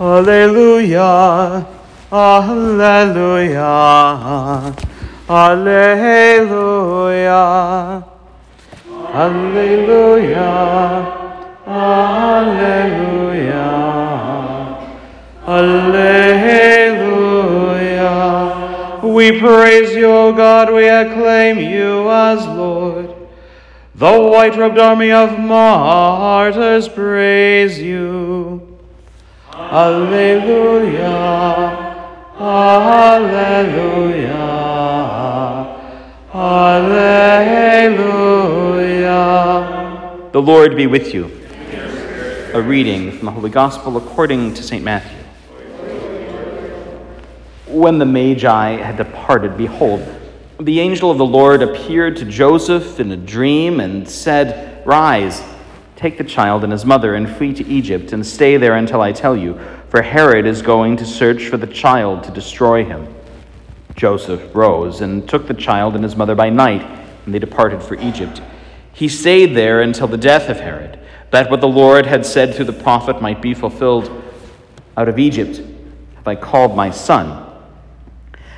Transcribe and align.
Alleluia. 0.00 1.66
Alleluia. 2.10 3.64
Alleluia. 5.28 6.24
Alleluia. 9.12 10.52
Alleluia. 11.66 13.10
Alleluia. 15.46 16.70
We 19.02 19.38
praise 19.38 19.94
you, 19.94 20.06
O 20.06 20.32
God, 20.32 20.72
we 20.72 20.88
acclaim 20.88 21.58
you 21.58 22.10
as 22.10 22.46
Lord. 22.46 23.14
The 23.94 24.18
white 24.18 24.56
robed 24.56 24.78
army 24.78 25.12
of 25.12 25.38
martyrs 25.38 26.88
praise 26.88 27.78
you. 27.78 28.19
Alleluia. 29.70 31.06
Alleluia. 32.40 33.60
Alleluia. 36.34 36.80
The 40.32 40.42
Lord 40.42 40.76
be 40.76 40.88
with 40.88 41.14
you. 41.14 41.30
A 42.52 42.60
reading 42.60 43.12
from 43.12 43.26
the 43.26 43.30
Holy 43.30 43.48
Gospel 43.48 43.96
according 43.96 44.54
to 44.54 44.62
St. 44.64 44.82
Matthew. 44.82 45.18
When 47.68 47.98
the 47.98 48.06
Magi 48.06 48.70
had 48.72 48.96
departed, 48.96 49.56
behold, 49.56 50.04
the 50.58 50.80
angel 50.80 51.12
of 51.12 51.18
the 51.18 51.24
Lord 51.24 51.62
appeared 51.62 52.16
to 52.16 52.24
Joseph 52.24 52.98
in 52.98 53.12
a 53.12 53.16
dream 53.16 53.78
and 53.78 54.08
said, 54.08 54.84
Rise, 54.84 55.40
take 56.00 56.16
the 56.16 56.24
child 56.24 56.64
and 56.64 56.72
his 56.72 56.86
mother 56.86 57.14
and 57.14 57.28
flee 57.28 57.52
to 57.52 57.66
Egypt 57.66 58.14
and 58.14 58.26
stay 58.26 58.56
there 58.56 58.76
until 58.76 59.02
I 59.02 59.12
tell 59.12 59.36
you, 59.36 59.60
for 59.90 60.00
Herod 60.00 60.46
is 60.46 60.62
going 60.62 60.96
to 60.96 61.04
search 61.04 61.48
for 61.48 61.58
the 61.58 61.66
child 61.66 62.24
to 62.24 62.30
destroy 62.30 62.82
him. 62.86 63.14
Joseph 63.96 64.54
rose 64.54 65.02
and 65.02 65.28
took 65.28 65.46
the 65.46 65.52
child 65.52 65.94
and 65.94 66.02
his 66.02 66.16
mother 66.16 66.34
by 66.34 66.48
night, 66.48 66.80
and 67.26 67.34
they 67.34 67.38
departed 67.38 67.82
for 67.82 67.96
Egypt. 67.96 68.40
He 68.94 69.08
stayed 69.08 69.54
there 69.54 69.82
until 69.82 70.06
the 70.06 70.16
death 70.16 70.48
of 70.48 70.58
Herod 70.58 70.98
that 71.32 71.50
what 71.50 71.60
the 71.60 71.68
Lord 71.68 72.06
had 72.06 72.24
said 72.24 72.54
through 72.54 72.64
the 72.64 72.72
prophet 72.72 73.20
might 73.20 73.42
be 73.42 73.52
fulfilled. 73.52 74.10
Out 74.96 75.08
of 75.08 75.18
Egypt 75.18 75.58
have 76.16 76.26
I 76.26 76.34
called 76.34 76.74
my 76.74 76.90
son. 76.90 77.46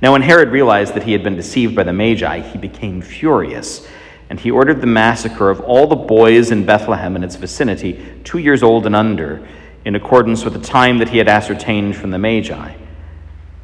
Now, 0.00 0.12
when 0.12 0.22
Herod 0.22 0.48
realized 0.48 0.94
that 0.94 1.02
he 1.02 1.12
had 1.12 1.22
been 1.22 1.36
deceived 1.36 1.76
by 1.76 1.82
the 1.82 1.92
Magi, 1.92 2.40
he 2.40 2.56
became 2.56 3.02
furious, 3.02 3.86
and 4.28 4.40
he 4.40 4.50
ordered 4.50 4.80
the 4.80 4.86
massacre 4.86 5.50
of 5.50 5.60
all 5.60 5.86
the 5.86 5.96
boys 5.96 6.50
in 6.50 6.66
Bethlehem 6.66 7.14
and 7.14 7.24
its 7.24 7.36
vicinity, 7.36 8.20
two 8.24 8.38
years 8.38 8.62
old 8.62 8.86
and 8.86 8.96
under, 8.96 9.46
in 9.84 9.94
accordance 9.94 10.44
with 10.44 10.54
the 10.54 10.60
time 10.60 10.98
that 10.98 11.10
he 11.10 11.18
had 11.18 11.28
ascertained 11.28 11.94
from 11.96 12.10
the 12.10 12.18
Magi. 12.18 12.74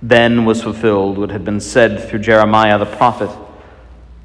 Then 0.00 0.44
was 0.44 0.62
fulfilled 0.62 1.18
what 1.18 1.30
had 1.30 1.44
been 1.44 1.60
said 1.60 2.08
through 2.08 2.20
Jeremiah 2.20 2.78
the 2.78 2.86
prophet 2.86 3.30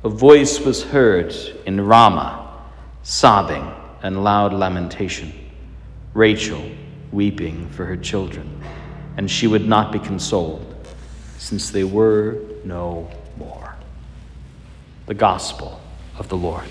A 0.03 0.09
voice 0.09 0.59
was 0.59 0.83
heard 0.83 1.33
in 1.65 1.81
Ramah, 1.81 2.63
sobbing 3.01 3.73
and 4.03 4.23
loud 4.23 4.53
lamentation, 4.53 5.33
Rachel 6.13 6.63
weeping 7.11 7.67
for 7.69 7.85
her 7.85 7.97
children, 7.97 8.61
and 9.17 9.29
she 9.29 9.47
would 9.47 9.67
not 9.67 9.91
be 9.91 9.99
consoled, 9.99 10.75
since 11.39 11.71
they 11.71 11.83
were 11.83 12.37
no 12.63 13.09
more. 13.37 13.75
The 15.07 15.13
Gospel 15.15 15.79
of 16.17 16.27
the 16.29 16.37
Lord. 16.37 16.65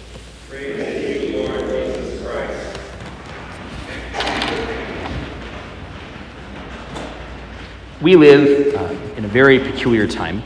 We 8.02 8.14
live 8.14 8.74
uh, 8.74 8.94
in 9.16 9.24
a 9.24 9.28
very 9.28 9.58
peculiar 9.58 10.06
time. 10.06 10.42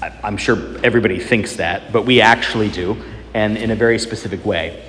I, 0.00 0.10
I'm 0.24 0.38
sure 0.38 0.78
everybody 0.82 1.18
thinks 1.18 1.56
that, 1.56 1.92
but 1.92 2.06
we 2.06 2.22
actually 2.22 2.70
do, 2.70 2.96
and 3.34 3.58
in 3.58 3.70
a 3.70 3.76
very 3.76 3.98
specific 3.98 4.44
way. 4.44 4.82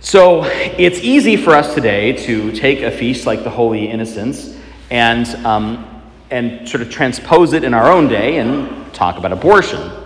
So 0.00 0.44
it's 0.44 1.00
easy 1.00 1.36
for 1.36 1.50
us 1.50 1.74
today 1.74 2.12
to 2.24 2.50
take 2.52 2.80
a 2.80 2.90
feast 2.90 3.26
like 3.26 3.44
the 3.44 3.50
Holy 3.50 3.90
Innocents 3.90 4.56
and, 4.90 5.26
um, 5.44 6.02
and 6.30 6.66
sort 6.66 6.80
of 6.82 6.90
transpose 6.90 7.52
it 7.52 7.62
in 7.62 7.74
our 7.74 7.92
own 7.92 8.08
day 8.08 8.38
and 8.38 8.92
talk 8.94 9.18
about 9.18 9.32
abortion. 9.32 9.99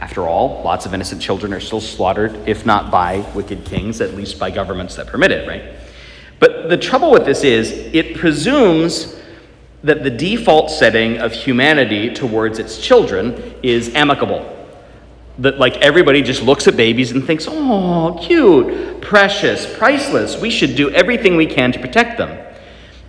After 0.00 0.26
all, 0.28 0.62
lots 0.62 0.86
of 0.86 0.94
innocent 0.94 1.22
children 1.22 1.52
are 1.52 1.60
still 1.60 1.80
slaughtered, 1.80 2.34
if 2.48 2.66
not 2.66 2.90
by 2.90 3.18
wicked 3.34 3.64
kings, 3.64 4.00
at 4.00 4.14
least 4.14 4.38
by 4.38 4.50
governments 4.50 4.96
that 4.96 5.06
permit 5.06 5.30
it, 5.30 5.48
right? 5.48 5.74
But 6.38 6.68
the 6.68 6.76
trouble 6.76 7.10
with 7.10 7.24
this 7.24 7.44
is 7.44 7.70
it 7.70 8.16
presumes 8.16 9.16
that 9.82 10.02
the 10.02 10.10
default 10.10 10.70
setting 10.70 11.18
of 11.18 11.32
humanity 11.32 12.12
towards 12.12 12.58
its 12.58 12.78
children 12.78 13.54
is 13.62 13.94
amicable 13.94 14.52
that 15.38 15.58
like 15.58 15.76
everybody 15.78 16.22
just 16.22 16.42
looks 16.42 16.66
at 16.66 16.76
babies 16.76 17.12
and 17.12 17.24
thinks, 17.24 17.46
oh, 17.48 18.18
cute, 18.22 19.00
precious, 19.02 19.76
priceless. 19.76 20.40
We 20.40 20.50
should 20.50 20.76
do 20.76 20.90
everything 20.90 21.36
we 21.36 21.46
can 21.46 21.72
to 21.72 21.78
protect 21.78 22.16
them. 22.16 22.42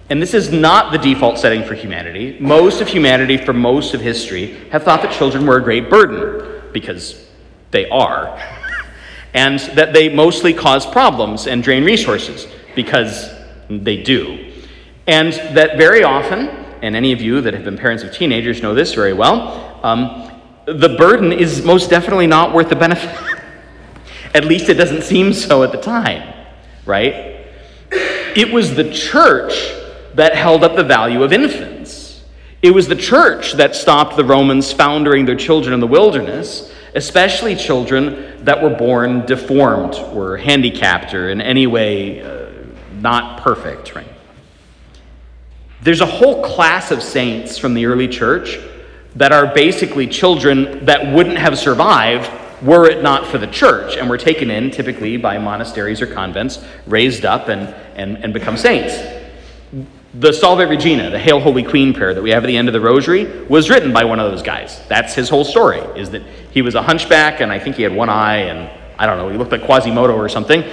And 0.10 0.22
this 0.22 0.34
is 0.34 0.52
not 0.52 0.92
the 0.92 0.98
default 0.98 1.38
setting 1.38 1.64
for 1.64 1.74
humanity. 1.74 2.38
Most 2.40 2.82
of 2.82 2.88
humanity, 2.88 3.38
for 3.38 3.54
most 3.54 3.94
of 3.94 4.02
history, 4.02 4.56
have 4.72 4.84
thought 4.84 5.02
that 5.02 5.14
children 5.14 5.46
were 5.46 5.58
a 5.58 5.64
great 5.64 5.90
burden 5.90 6.57
because 6.80 7.26
they 7.72 7.90
are, 7.90 8.40
and 9.34 9.60
that 9.76 9.94
they 9.94 10.14
mostly 10.14 10.54
cause 10.54 10.86
problems 10.86 11.48
and 11.48 11.64
drain 11.64 11.84
resources 11.84 12.48
because 12.76 13.32
they 13.70 14.04
do. 14.04 14.54
And 15.08 15.34
that 15.56 15.78
very 15.78 16.04
often, 16.04 16.50
and 16.84 16.96
any 16.96 17.12
of 17.14 17.22
you 17.22 17.42
that 17.42 17.54
have 17.56 17.64
been 17.64 17.78
parents 17.78 18.04
of 18.04 18.14
teenagers 18.14 18.62
know 18.62 18.76
this 18.76 18.94
very 18.94 19.14
well, 19.14 19.80
um, 19.84 20.32
the 20.66 20.96
burden 20.98 21.32
is 21.34 21.64
most 21.64 21.90
definitely 21.90 22.28
not 22.28 22.54
worth 22.54 22.70
the 22.70 22.76
benefit. 22.76 23.10
at 24.36 24.46
least 24.46 24.70
it 24.70 24.76
doesn't 24.76 25.02
seem 25.02 25.34
so 25.34 25.64
at 25.64 25.72
the 25.72 25.82
time, 25.82 26.32
right? 26.86 27.46
It 27.90 28.54
was 28.54 28.76
the 28.76 28.92
church 28.92 29.74
that 30.14 30.36
held 30.36 30.64
up 30.64 30.76
the 30.76 30.84
value 30.84 31.24
of 31.24 31.34
infants. 31.34 31.77
It 32.68 32.74
was 32.74 32.90
the 32.90 32.98
church 32.98 33.54
that 33.54 33.78
stopped 33.78 34.18
the 34.18 34.26
Romans 34.26 34.74
foundering 34.74 35.24
their 35.24 35.38
children 35.38 35.74
in 35.74 35.80
the 35.80 35.88
wilderness, 35.88 36.70
especially 36.96 37.56
children 37.56 38.44
that 38.44 38.62
were 38.62 38.72
born 38.72 39.26
deformed 39.26 39.96
or 39.96 40.36
handicapped 40.36 41.14
or 41.14 41.30
in 41.30 41.40
any 41.40 41.66
way 41.66 42.22
uh, 42.22 42.50
not 42.96 43.40
perfect, 43.40 43.96
right? 43.96 44.12
There's 45.82 46.02
a 46.02 46.06
whole 46.06 46.44
class 46.44 46.92
of 46.92 47.02
saints 47.02 47.58
from 47.58 47.74
the 47.74 47.86
early 47.86 48.10
church 48.10 48.60
that 49.16 49.32
are 49.32 49.48
basically 49.54 50.06
children 50.06 50.84
that 50.88 51.14
wouldn't 51.14 51.38
have 51.38 51.58
survived 51.58 52.30
were 52.62 52.86
it 52.90 53.02
not 53.02 53.28
for 53.28 53.38
the 53.38 53.48
church 53.48 53.96
and 53.96 54.10
were 54.10 54.18
taken 54.18 54.52
in 54.52 54.72
typically 54.72 55.16
by 55.16 55.38
monasteries 55.38 56.02
or 56.02 56.08
convents, 56.08 56.62
raised 56.86 57.24
up, 57.24 57.48
and, 57.48 57.74
and, 57.96 58.18
and 58.26 58.34
become 58.34 58.58
saints. 58.58 59.17
The 60.14 60.32
Salve 60.32 60.68
Regina, 60.70 61.10
the 61.10 61.20
Hail 61.20 61.40
Holy 61.40 61.64
Queen 61.64 61.94
prayer 61.94 62.14
that 62.14 62.22
we 62.22 62.30
have 62.32 62.44
at 62.44 62.48
the 62.48 62.58
end 62.58 62.70
of 62.70 62.74
the 62.74 62.82
Rosary, 62.82 63.46
was 63.48 63.70
written 63.70 63.92
by 63.92 64.04
one 64.04 64.20
of 64.20 64.32
those 64.32 64.42
guys. 64.42 64.82
That's 64.88 65.14
his 65.14 65.30
whole 65.30 65.44
story, 65.44 65.80
is 66.00 66.10
that 66.12 66.24
he 66.52 66.62
was 66.62 66.76
a 66.76 66.82
hunchback 66.82 67.42
and 67.42 67.52
I 67.52 67.60
think 67.60 67.76
he 67.76 67.84
had 67.84 67.94
one 67.94 68.10
eye 68.10 68.38
and 68.38 68.70
I 68.98 69.06
don't 69.06 69.18
know, 69.18 69.30
he 69.30 69.38
looked 69.38 69.52
like 69.52 69.64
Quasimodo 69.64 70.16
or 70.16 70.30
something. 70.30 70.64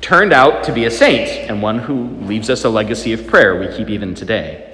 Turned 0.00 0.32
out 0.32 0.64
to 0.64 0.72
be 0.72 0.84
a 0.84 0.90
saint 0.90 1.28
and 1.50 1.60
one 1.60 1.80
who 1.80 2.08
leaves 2.24 2.48
us 2.48 2.64
a 2.64 2.68
legacy 2.68 3.12
of 3.12 3.26
prayer 3.26 3.58
we 3.58 3.76
keep 3.76 3.90
even 3.90 4.14
today. 4.14 4.64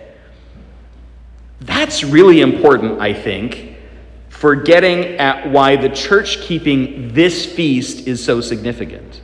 That's 1.61 2.05
really 2.05 2.43
important, 2.43 3.01
I 3.01 3.15
think, 3.15 3.77
for 4.29 4.55
getting 4.55 5.17
at 5.17 5.51
why 5.51 5.77
the 5.77 5.89
church 5.89 6.43
keeping 6.43 7.15
this 7.15 7.47
feast 7.47 8.07
is 8.07 8.23
so 8.23 8.43
significant. 8.43 9.23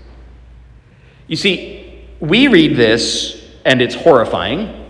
You 1.26 1.36
see, 1.36 2.06
we 2.18 2.48
read 2.48 2.76
this 2.76 3.39
and 3.64 3.82
it's 3.82 3.94
horrifying. 3.94 4.86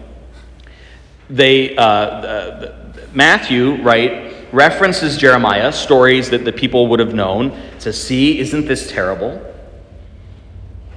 They, 1.29 1.77
uh, 1.77 1.83
uh, 1.85 2.95
Matthew, 3.13 3.83
right, 3.83 4.35
references 4.53 5.17
Jeremiah, 5.17 5.73
stories 5.73 6.31
that 6.31 6.45
the 6.45 6.53
people 6.53 6.89
would 6.89 7.01
have 7.01 7.15
known, 7.15 7.61
to 7.81 7.93
see, 7.93 8.41
isn't 8.41 8.67
this 8.67 8.91
terrible? 8.91 9.41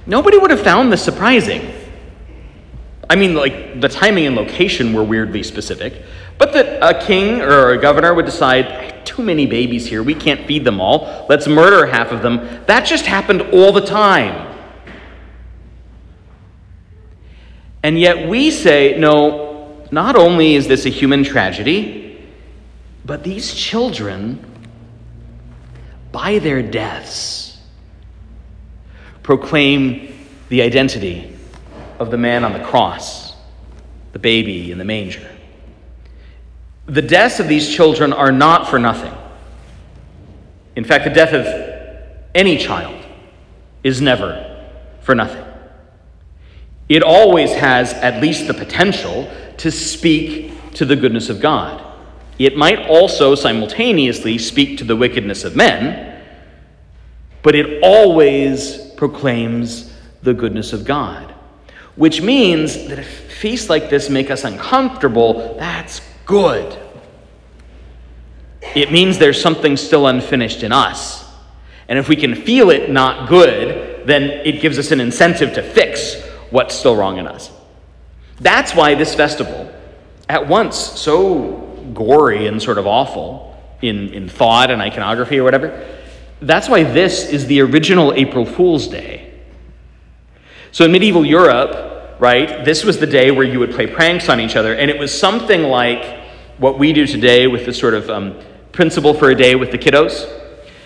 Nobody 0.06 0.38
would 0.38 0.50
have 0.50 0.60
found 0.60 0.92
this 0.92 1.02
surprising. 1.02 1.72
I 3.08 3.16
mean, 3.16 3.34
like, 3.34 3.80
the 3.80 3.88
timing 3.88 4.26
and 4.26 4.36
location 4.36 4.92
were 4.92 5.04
weirdly 5.04 5.42
specific, 5.42 6.02
but 6.38 6.52
that 6.52 6.82
a 6.82 7.04
king 7.06 7.40
or 7.40 7.70
a 7.70 7.78
governor 7.78 8.12
would 8.14 8.24
decide, 8.24 9.06
too 9.06 9.22
many 9.22 9.46
babies 9.46 9.86
here, 9.86 10.02
we 10.02 10.14
can't 10.14 10.46
feed 10.46 10.64
them 10.64 10.80
all, 10.80 11.26
let's 11.28 11.46
murder 11.46 11.86
half 11.86 12.10
of 12.10 12.22
them, 12.22 12.64
that 12.66 12.86
just 12.86 13.06
happened 13.06 13.42
all 13.52 13.72
the 13.72 13.84
time. 13.84 14.53
And 17.84 18.00
yet 18.00 18.28
we 18.28 18.50
say, 18.50 18.96
no, 18.98 19.86
not 19.90 20.16
only 20.16 20.54
is 20.54 20.66
this 20.66 20.86
a 20.86 20.88
human 20.88 21.22
tragedy, 21.22 22.18
but 23.04 23.22
these 23.22 23.52
children, 23.54 24.42
by 26.10 26.38
their 26.38 26.62
deaths, 26.62 27.58
proclaim 29.22 30.16
the 30.48 30.62
identity 30.62 31.36
of 31.98 32.10
the 32.10 32.16
man 32.16 32.42
on 32.42 32.54
the 32.54 32.64
cross. 32.64 33.34
the 34.14 34.18
baby 34.20 34.70
in 34.70 34.78
the 34.78 34.84
manger. 34.84 35.28
The 36.86 37.02
deaths 37.02 37.40
of 37.40 37.48
these 37.48 37.68
children 37.68 38.12
are 38.12 38.30
not 38.30 38.68
for 38.68 38.78
nothing. 38.78 39.12
In 40.76 40.84
fact, 40.84 41.04
the 41.04 41.10
death 41.10 41.32
of 41.32 41.44
any 42.32 42.56
child 42.56 43.04
is 43.82 44.00
never 44.00 44.70
for 45.00 45.16
nothing. 45.16 45.43
It 46.88 47.02
always 47.02 47.52
has 47.52 47.92
at 47.94 48.20
least 48.20 48.46
the 48.46 48.54
potential 48.54 49.30
to 49.58 49.70
speak 49.70 50.72
to 50.74 50.84
the 50.84 50.96
goodness 50.96 51.30
of 51.30 51.40
God. 51.40 51.82
It 52.38 52.56
might 52.56 52.86
also 52.88 53.34
simultaneously 53.34 54.38
speak 54.38 54.78
to 54.78 54.84
the 54.84 54.96
wickedness 54.96 55.44
of 55.44 55.56
men, 55.56 56.22
but 57.42 57.54
it 57.54 57.80
always 57.82 58.78
proclaims 58.96 59.92
the 60.22 60.34
goodness 60.34 60.72
of 60.72 60.84
God. 60.84 61.32
Which 61.96 62.20
means 62.20 62.88
that 62.88 62.98
if 62.98 63.32
feasts 63.32 63.70
like 63.70 63.88
this 63.88 64.10
make 64.10 64.30
us 64.30 64.44
uncomfortable, 64.44 65.56
that's 65.58 66.00
good. 66.26 66.76
It 68.74 68.90
means 68.90 69.18
there's 69.18 69.40
something 69.40 69.76
still 69.76 70.08
unfinished 70.08 70.64
in 70.64 70.72
us. 70.72 71.24
And 71.88 71.98
if 71.98 72.08
we 72.08 72.16
can 72.16 72.34
feel 72.34 72.70
it 72.70 72.90
not 72.90 73.28
good, 73.28 74.06
then 74.06 74.24
it 74.24 74.60
gives 74.60 74.78
us 74.78 74.90
an 74.90 75.00
incentive 75.00 75.54
to 75.54 75.62
fix 75.62 76.23
what's 76.54 76.72
still 76.72 76.94
wrong 76.94 77.18
in 77.18 77.26
us. 77.26 77.50
That's 78.40 78.76
why 78.76 78.94
this 78.94 79.12
festival, 79.12 79.74
at 80.28 80.46
once 80.46 80.76
so 80.76 81.90
gory 81.92 82.46
and 82.46 82.62
sort 82.62 82.78
of 82.78 82.86
awful 82.86 83.60
in, 83.82 84.14
in 84.14 84.28
thought 84.28 84.70
and 84.70 84.80
iconography 84.80 85.40
or 85.40 85.42
whatever, 85.42 85.84
that's 86.40 86.68
why 86.68 86.84
this 86.84 87.28
is 87.28 87.46
the 87.46 87.60
original 87.60 88.12
April 88.14 88.46
Fool's 88.46 88.86
Day. 88.86 89.34
So 90.70 90.84
in 90.84 90.92
medieval 90.92 91.26
Europe, 91.26 92.20
right, 92.20 92.64
this 92.64 92.84
was 92.84 93.00
the 93.00 93.06
day 93.06 93.32
where 93.32 93.44
you 93.44 93.58
would 93.58 93.72
play 93.72 93.88
pranks 93.88 94.28
on 94.28 94.38
each 94.38 94.54
other, 94.54 94.76
and 94.76 94.88
it 94.88 94.98
was 94.98 95.16
something 95.16 95.64
like 95.64 96.22
what 96.58 96.78
we 96.78 96.92
do 96.92 97.04
today 97.04 97.48
with 97.48 97.66
the 97.66 97.72
sort 97.72 97.94
of 97.94 98.08
um, 98.08 98.38
principal 98.70 99.12
for 99.12 99.30
a 99.30 99.34
day 99.34 99.56
with 99.56 99.72
the 99.72 99.78
kiddos. 99.78 100.30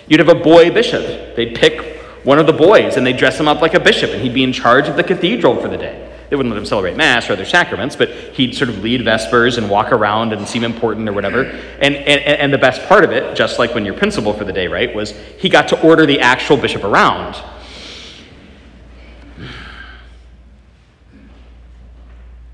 You'd 0.06 0.20
have 0.20 0.30
a 0.30 0.34
boy 0.34 0.70
bishop. 0.70 1.36
They'd 1.36 1.54
pick 1.54 1.97
one 2.24 2.38
of 2.38 2.46
the 2.46 2.52
boys 2.52 2.96
and 2.96 3.06
they'd 3.06 3.16
dress 3.16 3.38
him 3.38 3.48
up 3.48 3.60
like 3.60 3.74
a 3.74 3.80
bishop, 3.80 4.10
and 4.10 4.22
he'd 4.22 4.34
be 4.34 4.42
in 4.42 4.52
charge 4.52 4.88
of 4.88 4.96
the 4.96 5.04
cathedral 5.04 5.60
for 5.60 5.68
the 5.68 5.76
day. 5.76 6.04
They 6.28 6.36
wouldn't 6.36 6.52
let 6.54 6.58
him 6.58 6.66
celebrate 6.66 6.96
Mass 6.96 7.30
or 7.30 7.32
other 7.32 7.46
sacraments, 7.46 7.96
but 7.96 8.10
he'd 8.10 8.54
sort 8.54 8.68
of 8.68 8.82
lead 8.82 9.02
Vespers 9.02 9.56
and 9.56 9.70
walk 9.70 9.92
around 9.92 10.34
and 10.34 10.46
seem 10.46 10.62
important 10.62 11.08
or 11.08 11.14
whatever. 11.14 11.44
And, 11.44 11.96
and, 11.96 12.20
and 12.20 12.52
the 12.52 12.58
best 12.58 12.86
part 12.86 13.02
of 13.02 13.12
it, 13.12 13.34
just 13.34 13.58
like 13.58 13.74
when 13.74 13.86
you're 13.86 13.94
principal 13.94 14.34
for 14.34 14.44
the 14.44 14.52
day, 14.52 14.68
right, 14.68 14.94
was 14.94 15.12
he 15.38 15.48
got 15.48 15.68
to 15.68 15.80
order 15.80 16.04
the 16.04 16.20
actual 16.20 16.58
bishop 16.58 16.84
around. 16.84 17.42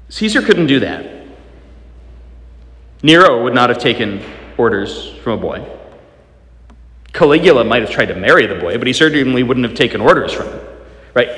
Caesar 0.08 0.40
couldn't 0.40 0.68
do 0.68 0.78
that. 0.78 1.26
Nero 3.02 3.42
would 3.42 3.54
not 3.54 3.70
have 3.70 3.78
taken 3.78 4.22
orders 4.56 5.12
from 5.24 5.32
a 5.32 5.36
boy. 5.36 5.66
Caligula 7.14 7.62
might 7.64 7.80
have 7.80 7.90
tried 7.90 8.06
to 8.06 8.16
marry 8.16 8.46
the 8.46 8.56
boy, 8.56 8.76
but 8.76 8.88
he 8.88 8.92
certainly 8.92 9.44
wouldn't 9.44 9.64
have 9.64 9.76
taken 9.76 10.00
orders 10.00 10.32
from 10.32 10.48
him. 10.48 10.60
Right? 11.14 11.28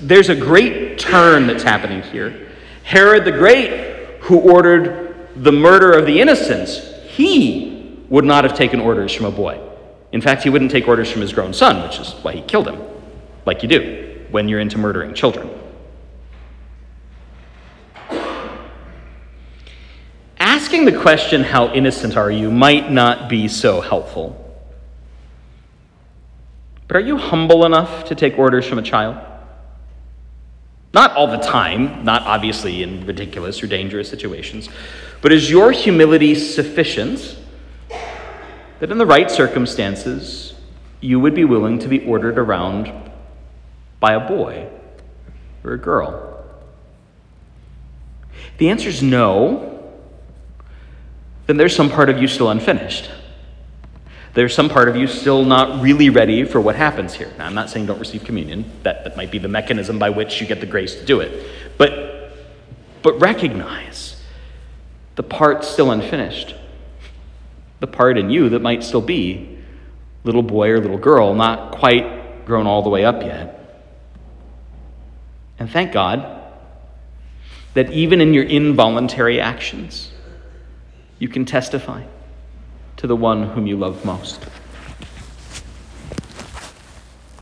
There's 0.00 0.28
a 0.28 0.36
great 0.36 1.00
turn 1.00 1.48
that's 1.48 1.64
happening 1.64 2.00
here. 2.00 2.48
Herod 2.84 3.24
the 3.24 3.32
Great, 3.32 4.20
who 4.20 4.38
ordered 4.38 5.28
the 5.34 5.50
murder 5.50 5.92
of 5.92 6.06
the 6.06 6.20
innocents, 6.20 6.80
he 7.08 8.04
would 8.08 8.24
not 8.24 8.44
have 8.44 8.54
taken 8.54 8.78
orders 8.78 9.12
from 9.12 9.26
a 9.26 9.30
boy. 9.32 9.60
In 10.12 10.20
fact, 10.20 10.44
he 10.44 10.48
wouldn't 10.48 10.70
take 10.70 10.86
orders 10.86 11.10
from 11.10 11.22
his 11.22 11.32
grown 11.32 11.52
son, 11.52 11.82
which 11.82 11.98
is 11.98 12.12
why 12.22 12.32
he 12.32 12.42
killed 12.42 12.68
him, 12.68 12.80
like 13.44 13.64
you 13.64 13.68
do 13.68 14.24
when 14.30 14.48
you're 14.48 14.60
into 14.60 14.78
murdering 14.78 15.12
children. 15.12 15.50
Asking 20.38 20.84
the 20.84 20.96
question, 20.96 21.42
How 21.42 21.72
innocent 21.72 22.16
are 22.16 22.30
you, 22.30 22.52
might 22.52 22.92
not 22.92 23.28
be 23.28 23.48
so 23.48 23.80
helpful. 23.80 24.45
But 26.88 26.96
are 26.98 27.00
you 27.00 27.16
humble 27.16 27.64
enough 27.66 28.04
to 28.04 28.14
take 28.14 28.38
orders 28.38 28.66
from 28.66 28.78
a 28.78 28.82
child? 28.82 29.16
Not 30.94 31.12
all 31.12 31.26
the 31.26 31.38
time, 31.38 32.04
not 32.04 32.22
obviously 32.22 32.82
in 32.82 33.06
ridiculous 33.06 33.62
or 33.62 33.66
dangerous 33.66 34.08
situations, 34.08 34.68
but 35.20 35.32
is 35.32 35.50
your 35.50 35.72
humility 35.72 36.34
sufficient 36.34 37.36
that 38.78 38.90
in 38.90 38.98
the 38.98 39.06
right 39.06 39.30
circumstances 39.30 40.54
you 41.00 41.20
would 41.20 41.34
be 41.34 41.44
willing 41.44 41.78
to 41.80 41.88
be 41.88 42.04
ordered 42.06 42.38
around 42.38 42.92
by 44.00 44.14
a 44.14 44.26
boy 44.26 44.68
or 45.64 45.72
a 45.72 45.78
girl? 45.78 46.44
The 48.58 48.70
answer 48.70 48.88
is 48.88 49.02
no, 49.02 49.92
then 51.46 51.56
there's 51.56 51.76
some 51.76 51.90
part 51.90 52.08
of 52.08 52.18
you 52.18 52.28
still 52.28 52.50
unfinished 52.50 53.10
there's 54.36 54.54
some 54.54 54.68
part 54.68 54.90
of 54.90 54.96
you 54.96 55.06
still 55.06 55.46
not 55.46 55.80
really 55.80 56.10
ready 56.10 56.44
for 56.44 56.60
what 56.60 56.76
happens 56.76 57.14
here. 57.14 57.32
Now, 57.38 57.46
I'm 57.46 57.54
not 57.54 57.70
saying 57.70 57.86
don't 57.86 57.98
receive 57.98 58.22
communion. 58.22 58.70
That, 58.82 59.02
that 59.04 59.16
might 59.16 59.30
be 59.30 59.38
the 59.38 59.48
mechanism 59.48 59.98
by 59.98 60.10
which 60.10 60.42
you 60.42 60.46
get 60.46 60.60
the 60.60 60.66
grace 60.66 60.94
to 60.94 61.06
do 61.06 61.20
it. 61.20 61.48
But, 61.78 62.36
but 63.02 63.18
recognize 63.18 64.22
the 65.14 65.22
part 65.22 65.64
still 65.64 65.90
unfinished. 65.90 66.54
The 67.80 67.86
part 67.86 68.18
in 68.18 68.28
you 68.28 68.50
that 68.50 68.60
might 68.60 68.84
still 68.84 69.00
be 69.00 69.58
little 70.22 70.42
boy 70.42 70.68
or 70.68 70.80
little 70.80 70.98
girl, 70.98 71.34
not 71.34 71.72
quite 71.72 72.44
grown 72.44 72.66
all 72.66 72.82
the 72.82 72.90
way 72.90 73.06
up 73.06 73.22
yet. 73.22 73.88
And 75.58 75.70
thank 75.70 75.92
God 75.92 76.42
that 77.72 77.90
even 77.90 78.20
in 78.20 78.34
your 78.34 78.44
involuntary 78.44 79.40
actions, 79.40 80.12
you 81.18 81.28
can 81.28 81.46
testify 81.46 82.02
to 82.96 83.06
the 83.06 83.16
one 83.16 83.44
whom 83.50 83.66
you 83.66 83.76
love 83.76 84.04
most. 84.04 84.46